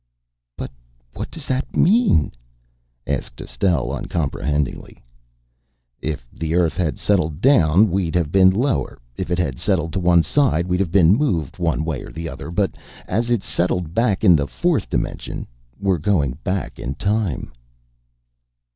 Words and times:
"But 0.57 0.71
what 1.13 1.29
does 1.29 1.45
that 1.45 1.77
mean?" 1.77 2.31
asked 3.05 3.39
Estelle 3.39 3.93
uncomprehendingly. 3.93 4.97
"If 6.01 6.25
the 6.33 6.55
earth 6.55 6.75
had 6.75 6.97
settled 6.97 7.39
down, 7.39 7.91
we'd 7.91 8.15
have 8.15 8.31
been 8.31 8.49
lower. 8.49 8.97
If 9.15 9.29
it 9.29 9.37
had 9.37 9.59
settled 9.59 9.93
to 9.93 9.99
one 9.99 10.23
side, 10.23 10.65
we'd 10.65 10.79
have 10.79 10.91
been 10.91 11.13
moved 11.15 11.59
one 11.59 11.85
way 11.85 12.01
or 12.01 12.09
another, 12.15 12.49
but 12.49 12.77
as 13.07 13.29
it's 13.29 13.45
settled 13.45 13.93
back 13.93 14.23
in 14.23 14.35
the 14.35 14.47
Fourth 14.47 14.89
Dimension, 14.89 15.45
we're 15.79 15.99
going 15.99 16.39
back 16.43 16.79
in 16.79 16.95
time." 16.95 17.53